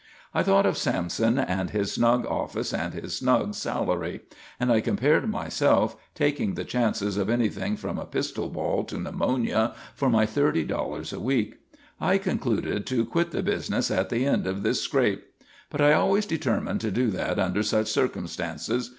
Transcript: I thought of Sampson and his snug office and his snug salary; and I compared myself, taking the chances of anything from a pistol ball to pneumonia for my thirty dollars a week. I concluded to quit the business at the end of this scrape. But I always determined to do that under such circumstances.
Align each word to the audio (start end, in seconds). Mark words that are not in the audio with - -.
I 0.33 0.41
thought 0.41 0.65
of 0.65 0.79
Sampson 0.79 1.37
and 1.37 1.69
his 1.69 1.91
snug 1.91 2.25
office 2.25 2.73
and 2.73 2.95
his 2.95 3.17
snug 3.17 3.53
salary; 3.53 4.21
and 4.59 4.71
I 4.71 4.81
compared 4.81 5.29
myself, 5.29 5.95
taking 6.15 6.55
the 6.55 6.63
chances 6.65 7.17
of 7.17 7.29
anything 7.29 7.77
from 7.77 7.99
a 7.99 8.05
pistol 8.07 8.49
ball 8.49 8.83
to 8.85 8.97
pneumonia 8.97 9.75
for 9.93 10.09
my 10.09 10.25
thirty 10.25 10.63
dollars 10.63 11.13
a 11.13 11.19
week. 11.19 11.59
I 11.99 12.17
concluded 12.17 12.87
to 12.87 13.05
quit 13.05 13.29
the 13.29 13.43
business 13.43 13.91
at 13.91 14.09
the 14.09 14.25
end 14.25 14.47
of 14.47 14.63
this 14.63 14.81
scrape. 14.81 15.23
But 15.69 15.81
I 15.81 15.93
always 15.93 16.25
determined 16.25 16.81
to 16.81 16.89
do 16.89 17.11
that 17.11 17.37
under 17.37 17.61
such 17.61 17.85
circumstances. 17.87 18.89